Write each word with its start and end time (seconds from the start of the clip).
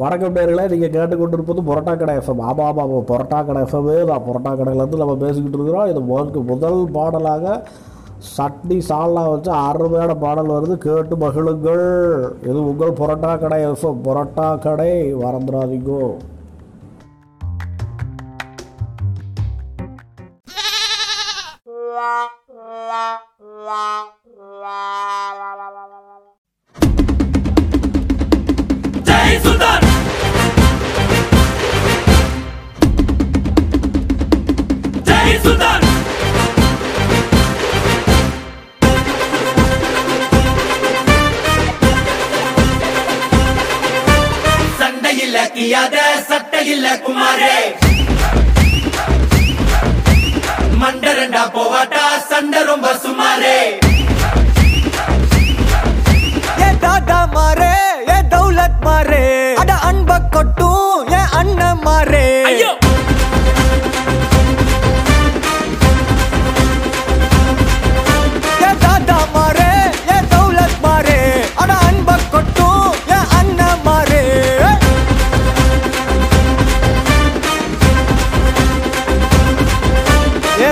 வணக்கம் 0.00 0.34
நேர்களை 0.36 0.62
நீங்கள் 0.72 0.92
கேட்டுக்கொண்டிருப்பது 0.92 1.62
புரோட்டா 1.66 1.92
கடை 2.00 2.12
எஃப்எம் 2.18 2.40
ஆமாம் 2.50 2.66
ஆமாம் 2.66 2.84
ஆமாம் 2.84 3.08
புரோட்டா 3.10 3.38
கடை 3.46 3.62
எஃப்எம்மே 3.62 3.96
தான். 4.10 4.22
புரோட்டா 4.26 4.50
கடையிலேருந்து 4.58 5.00
நம்ம 5.00 5.16
பேசிக்கிட்டு 5.22 5.58
இருக்கிறோம். 5.58 5.88
இது 5.90 6.00
முதல் 6.00 6.46
முதல் 6.50 6.78
பாடலாக 6.92 7.54
சட்னி 8.36 8.78
சால்னா 8.88 9.22
வச்சு 9.32 9.50
அருமையான 9.50 10.14
பாடல் 10.14 10.54
வருது. 10.54 10.76
கேட்டு 10.86 11.16
மகிழுங்கள். 11.16 11.84
இது 12.48 12.58
உங்கள் 12.70 12.96
புரோட்டா 13.00 13.32
கடை 13.44 13.58
எஃப்எம் 13.66 14.00
புரோட்டா 14.06 14.58
கடை. 14.66 15.14
மறந்துடாதீங்கோ. 15.24 16.02
சுல்தான் 35.42 35.84
சண்டையில் 44.78 45.38
கியாத 45.54 45.96
சட்டையில் 46.28 46.88
குமாரே. 47.06 47.56
மண்டரண்டா 50.80 51.42
போவாட்டா 51.56 52.04
சண்டை 52.30 52.60
ரொம்ப 52.70 52.88
சுமாரே. 53.04 53.58
ஏ 56.62 56.70
தாதா 56.84 57.20
மாரே 57.34 57.74
ஏ 58.08 58.18
தௌலத் 58.32 58.80
மாரே 58.86 59.24
அட 59.62 59.72
அன்ப 59.90 60.18
கொட்டும் 60.34 61.12
ஏ 61.14 61.22
அண்ணன் 61.40 61.82
மாரே 61.86 62.21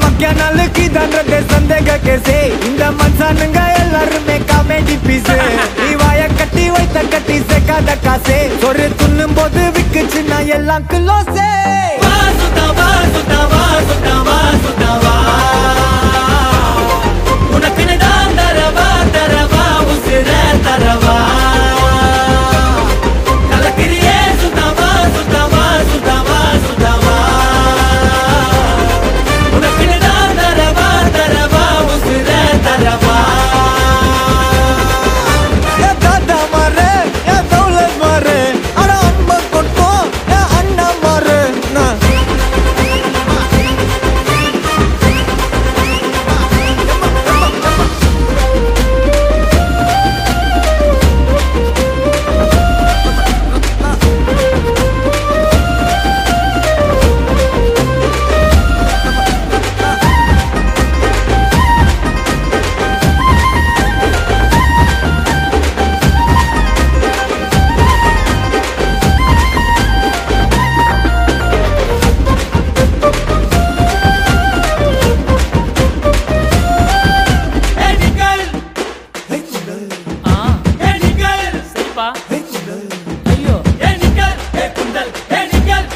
மக்கிய 0.00 0.28
நாளுக்கு 0.32 0.84
தண்டத்தை 0.96 1.38
சந்தேக 1.52 1.96
கேசே. 2.06 2.38
இந்த 2.68 2.84
மனுஷனுங்க 2.98 3.60
எல்லாருமே 3.82 4.36
காமெடி 4.50 4.96
பீஸ் 5.06 5.30
நீ 5.80 5.88
வாய 6.02 6.22
கட்டி 6.38 6.64
வைத்த 6.74 6.98
கட்டி 7.14 7.36
சேர்க்காத 7.50 7.96
காசே. 8.06 8.38
ஒரு 8.68 8.86
துண்ணும் 9.00 9.36
போது 9.38 9.62
விக்குச்சுன்னா 9.76 10.38
எல்லாம் 10.58 10.86
கிலோசே 10.92 11.48
வா 12.04 12.14
சுத்தா 12.40 13.40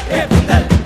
É 0.09 0.21
Hepten 0.21 0.76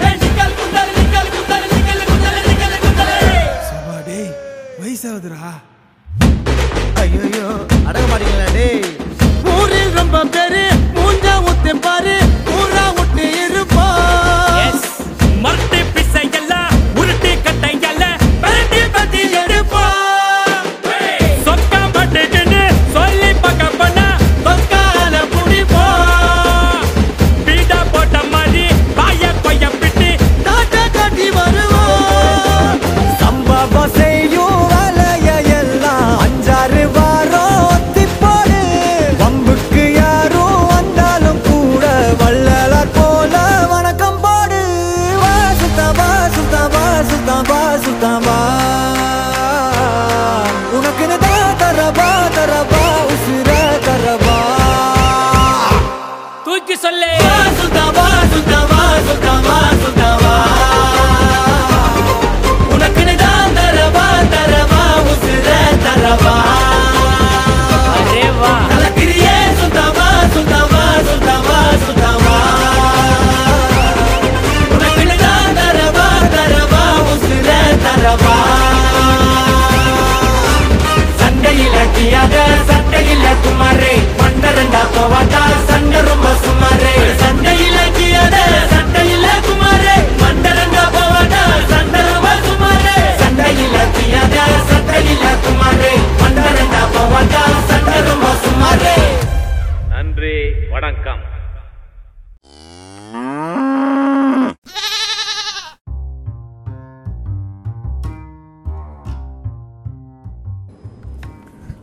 தூக்கி 56.52 56.76
சொல்லு. 56.76 57.12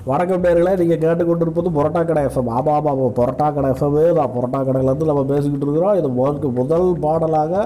வணக்கம் 0.09 0.45
நேர்களே 0.45 0.73
நீங்கள் 0.81 1.01
கேட்டுக்கொண்டிருப்பது 1.03 1.69
புரோட்டா 1.77 2.01
கடை 2.09 2.21
எஃப்எம் 2.27 2.51
ஆமாம் 2.57 2.77
ஆமாம் 2.77 2.93
ஆமாம் 2.93 3.15
புரோட்டா 3.19 3.47
கடை 3.55 3.69
எஃப்எம்மே 3.75 4.05
தான். 4.19 4.31
புரோட்டா 4.35 4.59
கடையிலேருந்து 4.67 5.09
நம்ம 5.11 5.23
பேசிக்கிட்டு 5.31 5.67
இருக்கிறோம். 5.67 5.97
இது 6.01 6.09
முதற்கு 6.19 6.49
முதல் 6.59 6.87
பாடலாக 7.05 7.63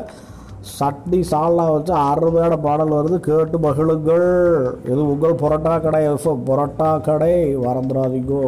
சட்னி 0.79 1.21
சால்னா 1.33 1.65
வச்சு 1.75 1.93
அருமையான 2.09 2.57
பாடல் 2.67 2.95
வருது. 2.99 3.19
கேட்டு 3.29 3.59
மகிழுங்கள். 3.67 4.27
இது 4.91 5.01
உங்கள் 5.13 5.41
புரோட்டா 5.43 5.75
கடை 5.87 6.03
எஃப்எம் 6.15 6.43
புரோட்டா 6.49 6.89
கடை 7.09 7.33
மறந்துடாதீங்கோ. 7.67 8.45